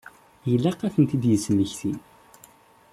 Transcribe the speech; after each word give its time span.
Ilaq 0.51 0.79
ad 0.83 0.93
tent-id-yesmekti. 0.95 1.93